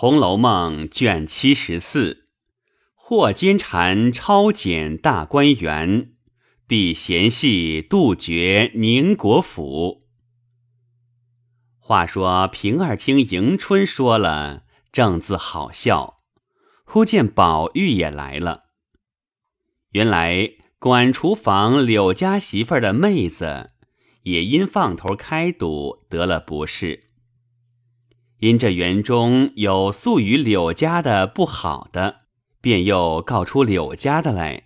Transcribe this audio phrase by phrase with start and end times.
[0.00, 2.22] 红楼梦》卷七十四，
[2.94, 6.12] 霍坚蝉抄检大观园，
[6.68, 10.04] 避嫌隙杜绝宁国府。
[11.80, 14.62] 话说平儿听迎春说了，
[14.92, 16.18] 正自好笑，
[16.84, 18.66] 忽见宝玉也来了。
[19.90, 23.66] 原来管厨房柳家媳妇的妹子，
[24.22, 27.07] 也因放头开赌得了不是。
[28.40, 32.20] 因这园中有素与柳家的不好的，
[32.60, 34.64] 便又告出柳家的来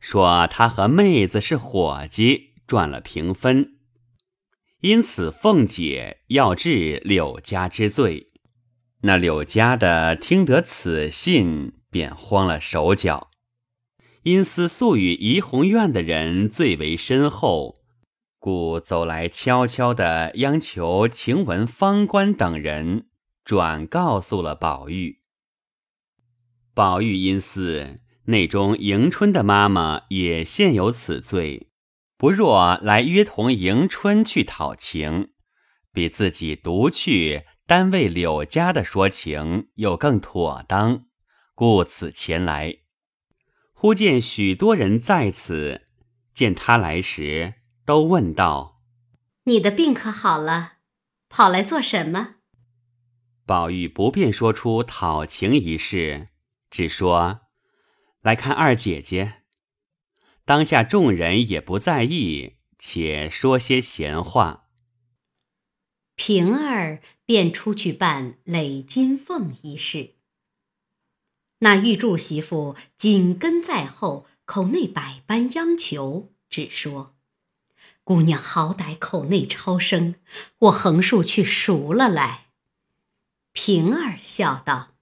[0.00, 3.76] 说他和妹子是伙计，赚了平分，
[4.80, 8.32] 因此凤姐要治柳家之罪。
[9.02, 13.30] 那柳家的听得此信，便慌了手脚，
[14.24, 17.83] 因思素与怡红院的人最为深厚，
[18.44, 23.06] 故走来悄悄的央求晴雯、方官等人。
[23.42, 25.22] 转告诉了宝玉，
[26.74, 31.70] 宝玉因思内中迎春的妈妈也现有此罪，
[32.18, 35.30] 不若来约同迎春去讨情，
[35.90, 41.06] 比自己独去单为柳家的说情又更妥当，
[41.54, 42.76] 故此前来。
[43.72, 45.86] 忽见许多人在此，
[46.34, 47.54] 见他来时，
[47.84, 48.76] 都问道
[49.44, 50.74] ：“你的病可好了？
[51.28, 52.36] 跑来做什么？”
[53.46, 56.28] 宝玉不便说出讨情一事，
[56.70, 57.40] 只说
[58.22, 59.42] 来看二姐姐。
[60.46, 64.68] 当下众人也不在意，且说些闲话。
[66.16, 70.14] 平儿便出去办垒金凤一事。
[71.58, 77.13] 那玉柱媳妇紧跟在后，口内百般央求，只说
[78.04, 80.16] ：“姑娘好歹口内超生，
[80.58, 82.48] 我横竖去赎了来。”
[83.52, 84.94] 平儿笑道：“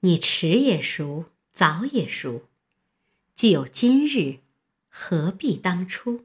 [0.00, 2.48] 你迟也熟，早也熟，
[3.36, 4.40] 既有今日，
[4.88, 6.24] 何必当初？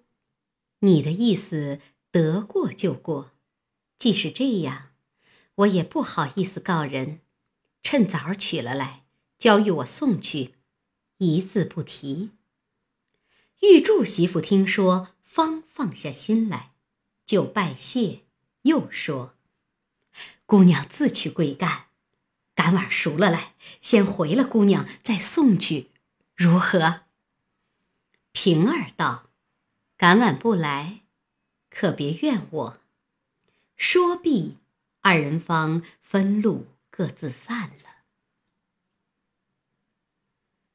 [0.80, 1.80] 你的意思
[2.10, 3.32] 得过就过。
[4.00, 4.90] 既是这样，
[5.56, 7.20] 我也不好意思告人，
[7.84, 9.06] 趁早取了来，
[9.38, 10.56] 交与我送去，
[11.18, 12.32] 一字不提。”
[13.62, 16.72] 玉柱媳妇听说，方放下心来，
[17.24, 18.24] 就拜谢，
[18.64, 19.36] 又说。
[20.48, 21.90] 姑娘自去归干，
[22.56, 25.92] 赶晚熟了来，先回了姑娘再送去，
[26.34, 27.02] 如何？
[28.32, 29.30] 平儿道
[29.96, 31.02] ：“赶晚不来，
[31.70, 32.82] 可别怨我。”
[33.78, 34.58] 说毕，
[35.02, 37.98] 二人方分路各自散了。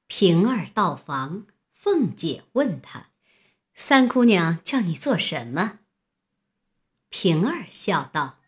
[0.06, 3.08] 平儿到房，凤姐问她
[3.74, 5.80] ：“三姑娘叫你做什么？”
[7.10, 8.38] 平儿笑道。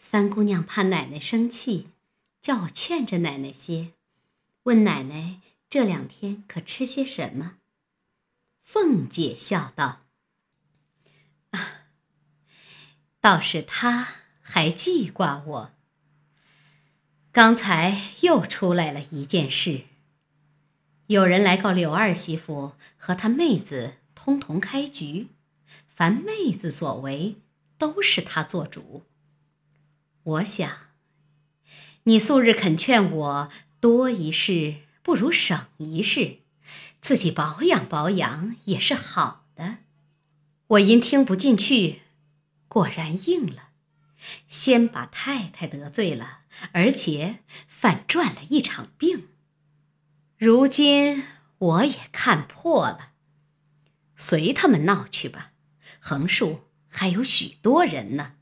[0.00, 1.90] 三姑娘怕奶奶生气，
[2.40, 3.92] 叫我劝着奶奶些，
[4.62, 7.56] 问奶奶这两天可吃些什么。
[8.62, 10.06] 凤姐笑道
[11.50, 11.82] ：“啊，
[13.20, 14.08] 倒是她
[14.40, 15.72] 还记挂我。
[17.30, 19.82] 刚才又出来了一件事，
[21.08, 25.28] 有人来告柳二媳妇和她妹子通同开局，
[25.86, 27.36] 凡妹子所为，
[27.78, 29.04] 都是她做主。”
[30.24, 30.68] 我想，
[32.02, 33.48] 你素日肯劝我
[33.78, 36.38] 多一事不如省一事，
[37.00, 39.78] 自己保养保养也是好的。
[40.66, 42.02] 我因听不进去，
[42.66, 43.68] 果然应了，
[44.48, 46.40] 先把太太得罪了，
[46.72, 49.28] 而且反赚了一场病。
[50.36, 51.22] 如今
[51.58, 53.07] 我也看破了，
[54.20, 55.52] 随他们闹去吧，
[56.00, 58.32] 横竖还有许多人呢。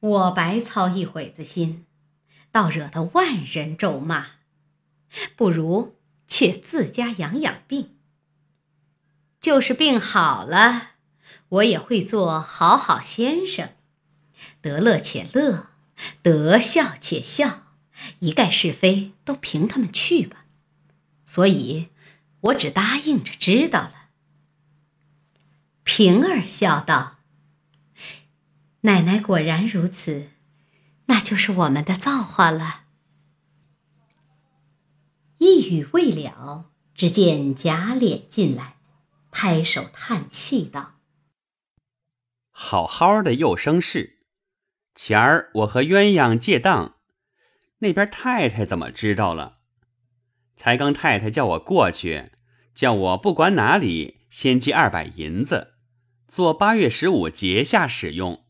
[0.00, 1.84] 我白操一会子心，
[2.50, 4.28] 倒惹得万人咒骂，
[5.36, 7.96] 不如且自家养养病。
[9.40, 10.92] 就是病好了，
[11.50, 13.72] 我也会做好好先生，
[14.62, 15.68] 得乐且乐，
[16.22, 17.74] 得笑且笑，
[18.20, 20.46] 一概是非都凭他们去吧。
[21.26, 21.90] 所以，
[22.46, 24.10] 我只答应着知道了。
[25.82, 27.18] 平儿笑道。
[28.82, 30.30] 奶奶果然如此，
[31.06, 32.84] 那就是我们的造化了。
[35.38, 38.76] 一语未了，只见贾琏进来，
[39.30, 41.00] 拍手叹气道
[42.50, 44.20] ：“好好的又生事，
[44.94, 46.96] 前儿我和鸳鸯借当，
[47.78, 49.58] 那边太太怎么知道了？
[50.56, 52.30] 才刚太太叫我过去，
[52.76, 55.72] 叫我不管哪里先借二百银子，
[56.28, 58.44] 做八月十五节下使用。”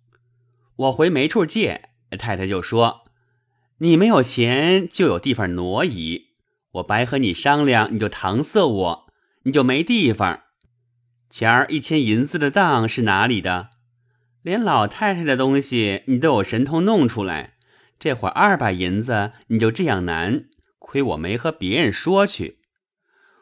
[0.76, 3.04] 我回没处借，太太就说
[3.78, 6.30] ：“你没有钱就有地方挪移，
[6.72, 9.06] 我白和你商量，你就搪塞我，
[9.44, 10.40] 你就没地方。
[11.30, 13.70] 前儿一千银子的当是哪里的？
[14.42, 17.54] 连老太太的东西你都有神通弄出来，
[17.98, 20.46] 这会儿二百银子你就这样难，
[20.80, 22.58] 亏我没和别人说去。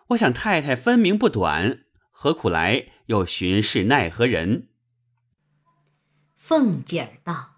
[0.08, 4.68] 我想太太分明不短，何苦来又巡视奈何人？
[6.36, 7.56] 凤姐儿道：“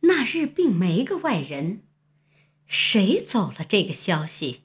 [0.00, 1.82] 那日并没个外人，
[2.66, 4.62] 谁走了这个消息？”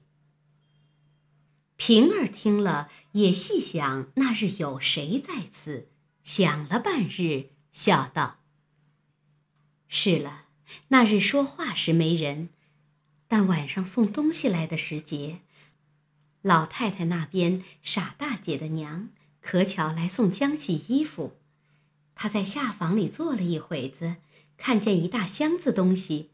[1.75, 5.91] 平儿听了，也细想那日有谁在此，
[6.23, 8.39] 想了半日，笑道
[9.87, 10.45] ：“是了，
[10.87, 12.49] 那日说话时没人，
[13.27, 15.41] 但晚上送东西来的时节，
[16.47, 19.09] 老太太那边傻大姐的娘
[19.41, 21.33] 可巧来送浆洗衣服，
[22.15, 24.15] 她在下房里坐了一会子，
[24.55, 26.31] 看见一大箱子东西，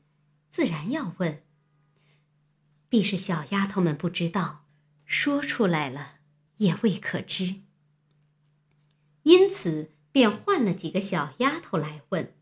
[0.51, 1.41] 自然要问。
[2.89, 4.59] 必是小丫头们不知道。”
[5.05, 6.19] 说出来了，
[6.57, 7.61] 也未可知。
[9.23, 12.33] 因此便换了几个小丫头来问。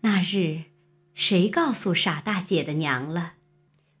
[0.00, 0.64] 那日，
[1.14, 3.34] 谁告诉傻大姐的娘了？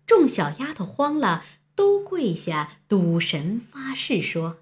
[0.06, 1.44] 众小丫头慌了，
[1.78, 4.58] 都跪下赌神发誓说：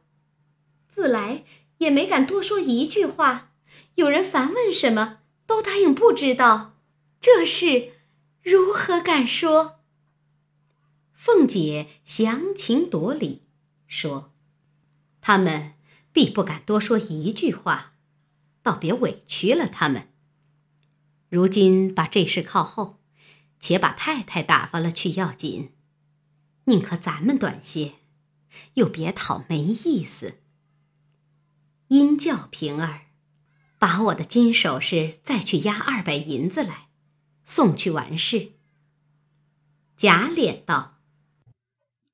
[0.86, 1.44] 自来
[1.78, 3.52] 也没敢多说一句话。
[3.94, 6.74] 有人烦问什么，都答应不知道。
[7.18, 7.92] 这事
[8.42, 9.80] 如何敢说？
[11.14, 13.40] 凤姐详情夺理，
[13.86, 14.30] 说
[15.22, 15.72] ：“他们
[16.12, 17.94] 必不敢多说一句话，
[18.62, 20.08] 倒别委屈了他们。
[21.30, 22.98] 如今把这事靠后，
[23.58, 25.72] 且把太太打发了去要紧。
[26.66, 27.94] 宁可咱们短些，
[28.74, 30.40] 又别讨没意思。
[31.88, 33.06] 因叫平儿，
[33.78, 36.88] 把我的金首饰再去押二百银子来，
[37.44, 38.52] 送去完事。”
[39.96, 40.98] 贾琏道。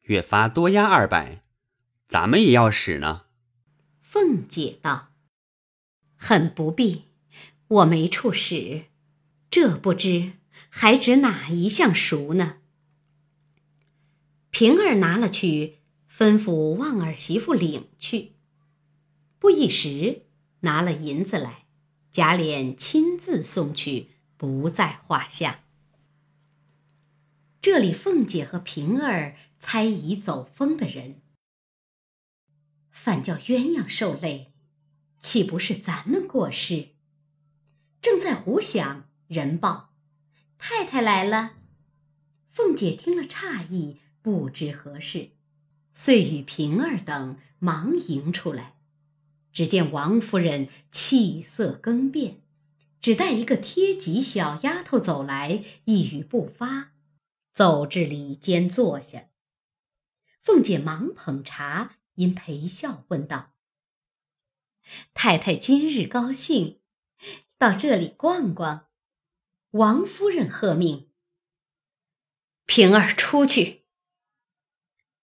[0.03, 1.43] 越发多押二百，
[2.09, 3.23] 咱们也要使呢。
[4.01, 5.13] 凤姐道
[6.17, 7.05] ：“很不必，
[7.69, 8.85] 我没处使，
[9.49, 10.35] 这不知
[10.69, 12.59] 还指哪一项熟呢？”
[14.53, 15.79] 平儿拿了去，
[16.09, 18.35] 吩咐旺儿媳妇领去。
[19.41, 20.27] 不一时，
[20.61, 21.65] 拿了银子来，
[22.13, 25.65] 贾琏亲自送去，不在话下。
[27.61, 29.37] 这里凤姐和平儿。
[29.65, 31.23] 猜疑走风的人，
[32.91, 34.53] 反叫鸳鸯受累，
[35.21, 36.89] 岂不是咱们过失？
[38.01, 39.95] 正在胡想，人报
[40.59, 41.53] 太太来了。
[42.51, 45.31] 凤姐听了诧异，不知何事，
[45.93, 48.77] 遂与平儿等忙迎出来。
[49.53, 52.41] 只见王夫人气色更变，
[53.01, 56.93] 只带一个贴吉小丫头走来，一语不发，
[57.53, 59.29] 走至里间坐下。
[60.41, 63.53] 凤姐忙捧茶，因陪笑问道
[65.13, 66.81] ：“太太今日高兴，
[67.59, 68.87] 到这里逛逛。”
[69.73, 71.11] 王夫人喝命
[72.65, 73.82] ：“平儿出去。”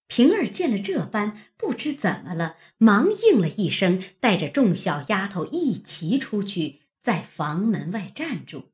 [0.10, 8.72] 平儿见了这般，不知怎么了，忙应了一声，带着众小丫头一齐出去，在房门外站住，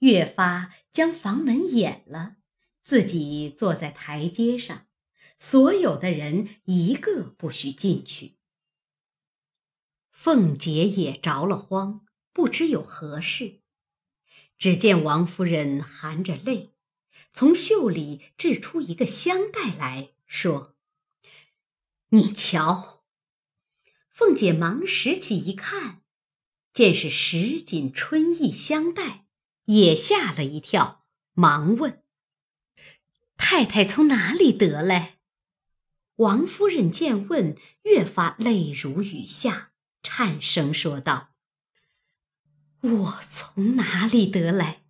[0.00, 2.38] 越发将房门掩了，
[2.82, 4.86] 自己坐在台阶上。
[5.38, 8.34] 所有的人一个不许进去。
[10.10, 13.60] 凤姐也着了慌，不知有何事。
[14.58, 16.74] 只见王夫人含着泪，
[17.32, 20.76] 从袖里掷出一个香袋来说
[22.10, 23.02] ：“你瞧。”
[24.08, 26.02] 凤姐忙拾起一看，
[26.72, 29.26] 见是十锦春意香袋，
[29.64, 32.04] 也吓了一跳，忙问
[33.36, 35.18] ：“太太从哪里得来？”
[36.14, 41.30] 王夫人见问，越发泪如雨下，颤声说道
[42.82, 44.84] ：“我从哪里得来？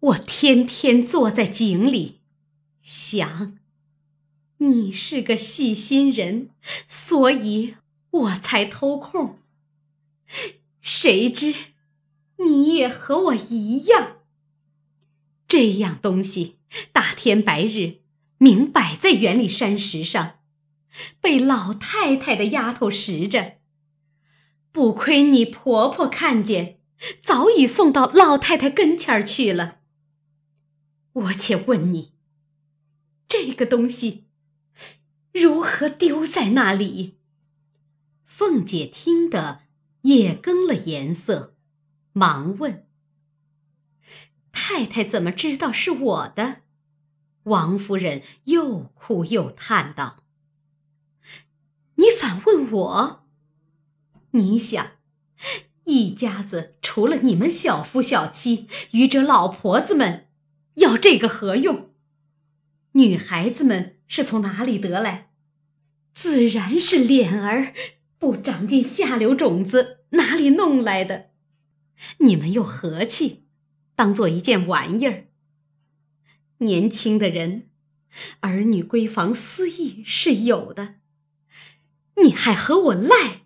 [0.00, 2.22] 我天天坐在井里，
[2.80, 3.60] 想
[4.66, 6.50] 你是个细心人，
[6.88, 7.76] 所以
[8.10, 9.38] 我才偷空。
[10.80, 11.54] 谁知
[12.38, 14.18] 你也和我一样，
[15.46, 16.56] 这样东西，
[16.92, 18.00] 大天白日。”
[18.36, 20.40] 明摆在园里山石上，
[21.20, 23.58] 被老太太的丫头拾着。
[24.70, 26.78] 不亏你婆婆看见，
[27.22, 29.78] 早已送到老太太跟前儿去了。
[31.12, 32.12] 我且问你，
[33.28, 34.23] 这个东西
[35.34, 37.18] 如何丢在那里？
[38.24, 39.62] 凤姐听得
[40.02, 41.56] 也更了颜色，
[42.12, 42.86] 忙问
[44.52, 46.58] ：“太太怎么知道是我的？
[47.44, 50.22] 王夫人又哭又叹道
[51.96, 53.26] ：“你反问我？
[54.30, 54.92] 你想，
[55.82, 60.28] 一家子除了你们小夫小妻，余者老婆子们，
[60.74, 61.90] 要这个何用？
[62.92, 65.30] 女孩子们是从哪里得来？
[66.14, 67.74] 自然是脸儿
[68.18, 71.30] 不长进下流种子，哪里弄来的？
[72.18, 73.44] 你们又和气，
[73.94, 75.26] 当做一件玩意儿。”
[76.58, 77.68] 年轻的人，
[78.40, 80.94] 儿女闺房私意是有的，
[82.22, 83.42] 你还和我赖？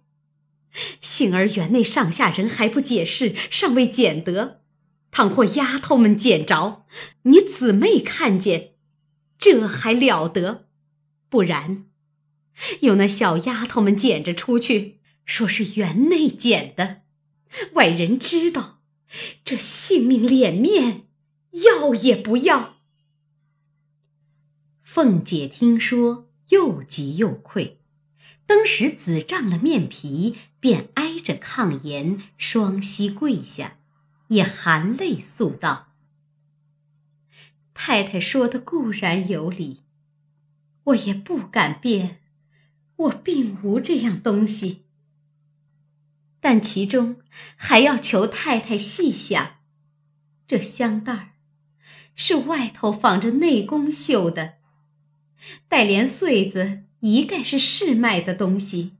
[1.00, 4.60] 幸而园内上下人还不解释，尚未捡得。
[5.10, 6.84] 倘或丫头们捡着，
[7.22, 8.74] 你姊妹看见，
[9.38, 10.66] 这还了得？
[11.28, 11.86] 不然，
[12.80, 17.02] 有那小丫头们捡着出去，说是园内捡的，
[17.74, 18.80] 外人知道，
[19.44, 21.06] 这性命脸面
[21.52, 22.76] 要也不要。
[24.82, 27.80] 凤姐听说，又急又愧，
[28.46, 33.78] 当时紫胀了面皮，便挨着炕沿，双膝跪下，
[34.28, 35.87] 也含泪诉道
[37.80, 39.82] ：“太太说的固然有理，
[40.82, 42.18] 我也不敢辩，
[42.96, 44.82] 我并无这样东西。
[46.40, 47.18] 但其中
[47.54, 49.60] 还要求太太细想，
[50.48, 51.28] 这香袋儿
[52.16, 54.54] 是外头仿着内宫绣的。”
[55.68, 58.96] 带连穗子一概是市卖的东西，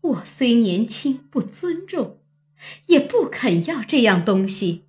[0.00, 2.18] 我虽年轻不尊重，
[2.86, 4.86] 也不肯要这样东西。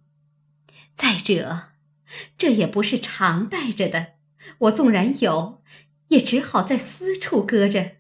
[0.96, 1.73] 再者，
[2.38, 4.14] 这也不是常带着的，
[4.60, 5.62] 我纵然有，
[6.10, 7.98] 也只好在私处搁着，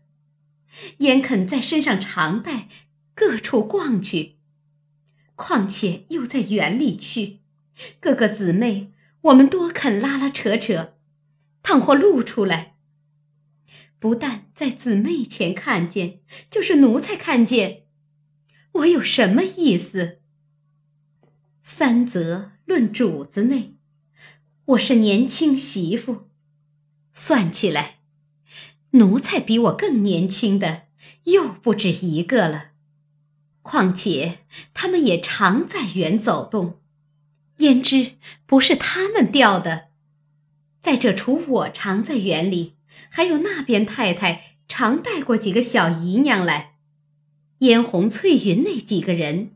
[0.99, 2.67] 焉肯在身上常带，
[3.15, 4.37] 各处逛去？
[5.35, 7.39] 况且又在园里去，
[7.99, 8.91] 各个姊妹，
[9.21, 10.93] 我们多肯拉拉扯扯。
[11.63, 12.75] 倘或露出来，
[13.97, 16.19] 不但在姊妹前看见，
[16.51, 17.83] 就是奴才看见，
[18.73, 20.19] 我有什么意思？
[21.61, 23.72] 三则论主子内，
[24.67, 26.29] 我是年轻媳妇，
[27.11, 27.97] 算起来，
[28.91, 30.83] 奴才比我更年轻的
[31.25, 32.67] 又不止一个了。
[33.61, 34.39] 况且
[34.73, 36.79] 他们也常在园走动，
[37.57, 38.13] 胭脂
[38.45, 39.89] 不是他们掉的？
[40.79, 42.75] 再者，除我常在园里，
[43.09, 46.77] 还有那边太太常带过几个小姨娘来，
[47.57, 49.51] 嫣红、翠云那几个人，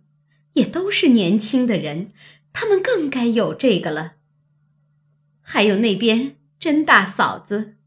[0.52, 2.12] 也都是年轻的人，
[2.52, 4.16] 他们更该有这个了。
[5.50, 7.78] 还有那边甄大嫂子，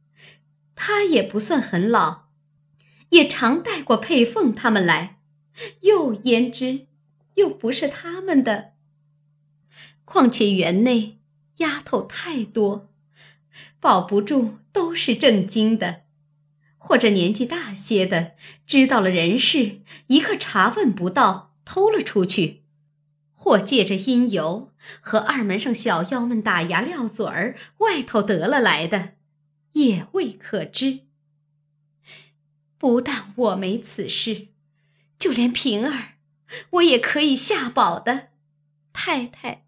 [0.74, 2.22] 她也不算很老，
[3.10, 5.20] 也常带过佩凤他们来，
[5.82, 6.86] 又焉知
[7.34, 8.72] 又不是他们的？
[10.06, 11.18] 况且园内
[11.58, 12.88] 丫头太多。
[13.78, 16.04] 保不住都是正经的，
[16.78, 18.32] 或者年纪大些的，
[18.66, 22.59] 知道了人事，一个查问不到，偷了出去；
[23.42, 24.70] 或借着因由
[25.00, 29.14] 和二门上小妖们打牙撂嘴儿，外头得了来的，
[29.72, 31.06] 也未可知。
[32.76, 34.48] 不但我没此事，
[35.18, 36.16] 就连平儿，
[36.72, 38.28] 我也可以下保的。
[38.92, 39.64] 太太，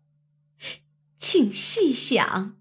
[1.16, 2.54] 请细想。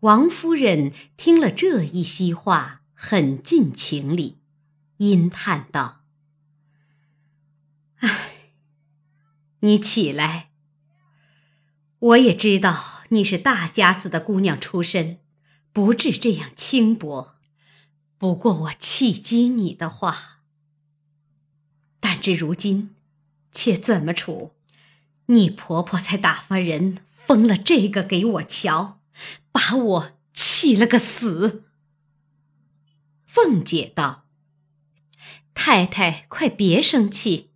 [0.00, 4.38] 王夫人听了这一席话，很尽情理，
[4.96, 6.04] 阴叹道
[9.60, 10.50] ：“你起来。
[11.98, 15.18] 我也知道你是大家子的姑娘出身，
[15.72, 17.36] 不至这样轻薄。
[18.18, 20.40] 不过我气激你的话，
[22.00, 22.94] 但至如今，
[23.52, 24.54] 且怎么处？
[25.26, 29.00] 你婆婆才打发人封了这个给我瞧。”
[29.50, 31.64] 把我气了个死。
[33.24, 34.26] 凤姐道
[35.54, 37.52] ：“太太，快别生气。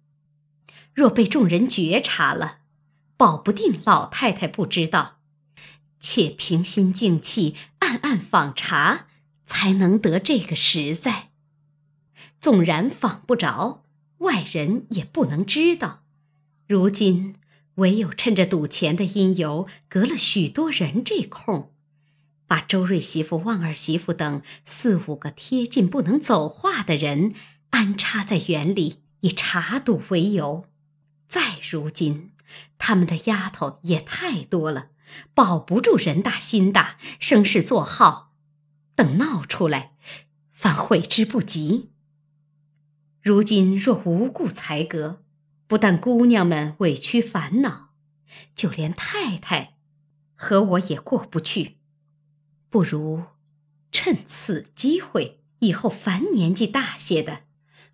[0.95, 2.59] 若被众人觉察了，
[3.17, 5.19] 保不定老太太不知道。
[5.99, 9.07] 且平心静气，暗暗访查，
[9.47, 11.31] 才能得这个实在。
[12.41, 13.83] 纵然访不着，
[14.19, 16.03] 外人也不能知道。
[16.67, 17.35] 如今
[17.75, 21.73] 唯有趁着赌钱的因由，隔了许多人这空。”
[22.49, 27.33] 把周瑞媳妇、旺儿媳妇等四五个贴近不能走话的人
[27.71, 30.65] 安插在园里，以查赌为由。
[31.31, 32.33] 再如今，
[32.77, 34.89] 他们的丫头也太多了，
[35.33, 38.33] 保不住人大心大，生事作号。
[38.97, 39.93] 等闹出来，
[40.51, 41.93] 反悔之不及。
[43.23, 45.23] 如今若无故裁革，
[45.69, 47.91] 不但姑娘们委屈烦恼，
[48.57, 49.77] 就连太太
[50.35, 51.77] 和我也过不去。
[52.69, 53.23] 不如
[53.93, 57.43] 趁此机会，以后凡年纪大些的，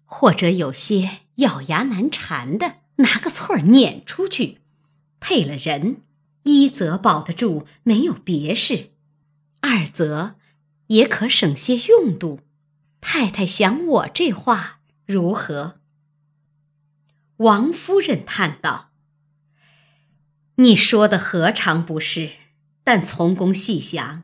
[0.06, 4.58] 或者有些咬牙难缠的，拿个错儿撵出去，
[5.20, 6.02] 配了人，
[6.44, 8.90] 一则保得住没有别事，
[9.60, 10.36] 二则
[10.88, 12.40] 也可省些用度。
[13.00, 15.78] 太太想我这话如何？
[17.38, 18.90] 王夫人叹道
[20.56, 22.30] ：“你说的何尝不是？
[22.82, 24.22] 但从公细想，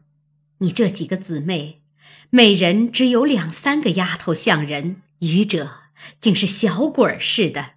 [0.59, 1.83] 你这几个姊妹，
[2.31, 5.73] 每人只有两三个丫头像人，余者
[6.21, 7.73] 竟是小鬼儿似的。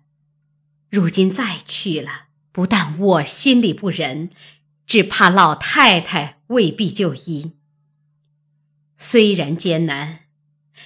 [0.96, 4.30] 如今再去了，不但我心里不忍，
[4.88, 7.52] 只怕老太太未必就依。
[8.98, 10.20] 虽然艰难。”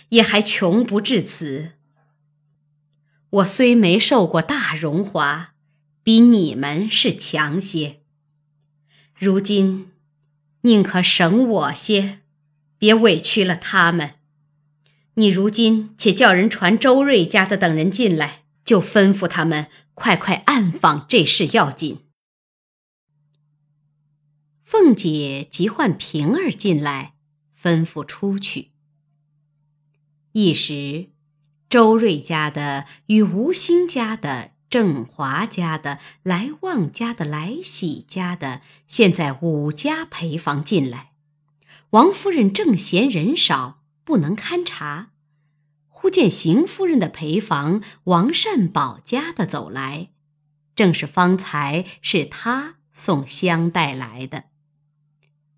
[0.09, 1.73] 也还穷不至此。
[3.29, 5.53] 我虽没受过大荣华，
[6.01, 7.99] 比你们是强些。
[9.15, 9.91] 如今
[10.61, 12.21] 宁可省我些，
[12.79, 14.15] 别委屈了他们。
[15.15, 19.67] 你如今且叫人传周瑞家的等人进来，就吩咐他们
[19.99, 22.05] 快快暗访这事要紧。
[24.63, 27.15] 凤姐急唤平儿进来，
[27.61, 28.71] 吩咐出去。
[30.31, 31.09] 一时，
[31.69, 41.11] 周瑞家的与吴兴家的、郑华家的、来旺家的、来喜家的，现在五家陪房进来。
[41.89, 45.11] 王夫人正嫌人少，不能勘察，
[46.01, 50.11] 忽见邢夫人的陪房王善保家的走来，
[50.73, 54.45] 正是方才是他送香带来的。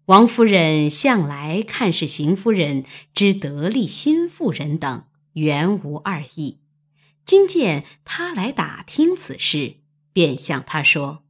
[0.05, 6.57] 王夫人向来看是邢夫人之得力新妇人等，原无二意。
[7.24, 9.75] 今见他来打听此事，
[10.12, 11.21] 便向他说：“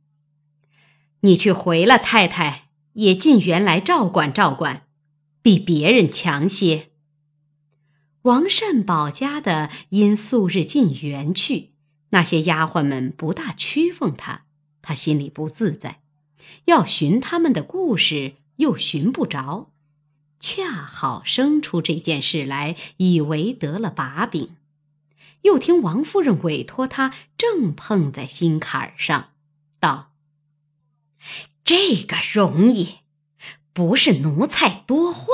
[1.19, 4.83] 你去回了太太，也进园来照管照管，
[5.41, 6.87] 比别人强些。”
[8.23, 11.71] 王善保家的因素日进园去，
[12.09, 14.45] 那些丫鬟们不大屈奉他，
[14.81, 16.01] 他心里不自在，
[16.65, 18.35] 要寻他们的故事。
[18.57, 19.71] 又寻不着，
[20.39, 24.55] 恰好生出这件事来，以为得了把柄。
[25.41, 29.31] 又听王夫人委托他，正碰在心坎上，
[29.79, 30.11] 道
[31.65, 32.97] ：“这个容易，
[33.73, 35.25] 不是奴才多话。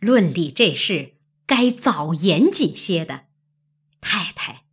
[0.00, 1.12] 论理这事，
[1.52, 3.26] 该早严谨些的。
[4.00, 4.64] 太太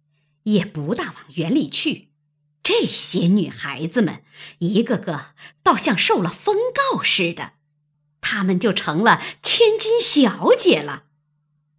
[0.43, 2.07] 也不大往园里去。”
[2.63, 4.23] 这些女孩子们，
[4.59, 7.53] 一个个倒像受了封告似的，
[8.21, 11.03] 她们就成了千金小姐了。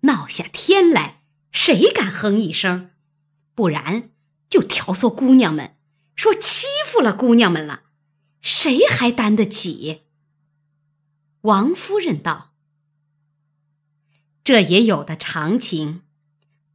[0.01, 2.91] 闹下天来，谁敢哼一声？
[3.55, 4.11] 不然
[4.51, 5.77] 就挑唆姑娘们
[6.15, 7.85] 说欺负了姑娘们了，
[8.43, 10.03] 谁还担得起？
[11.43, 12.50] 王夫人道
[14.42, 16.03] ：“这也有的常情，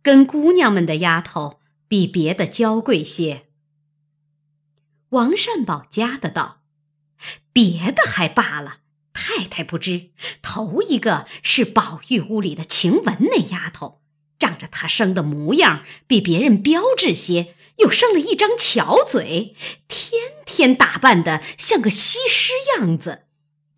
[0.02, 3.46] 跟姑娘们的丫头比别的娇贵些。”
[5.10, 6.62] 王善保家的道
[7.54, 8.78] ：“别的还罢了，
[9.14, 10.10] 太太不知，
[10.42, 14.02] 头一个是宝玉屋里的晴雯那丫头，
[14.38, 19.56] 仗着她生的模样比别人标致些，又生了一张巧嘴，
[19.88, 23.24] 天天打扮的像个西施样子，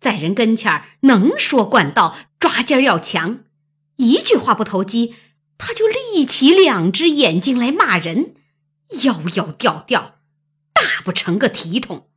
[0.00, 3.44] 在人跟前能说惯道，抓奸要强，
[3.98, 5.14] 一句话不投机，
[5.58, 8.34] 他就立起两只眼睛来骂人，
[9.04, 10.16] 妖妖调调。”
[10.74, 12.07] 大不成个体统，